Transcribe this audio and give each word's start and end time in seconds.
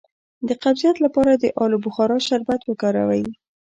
د 0.47 0.49
قبضیت 0.63 0.95
لپاره 1.05 1.31
د 1.35 1.45
الو 1.61 1.77
بخارا 1.85 2.17
شربت 2.27 2.61
وکاروئ 2.65 3.23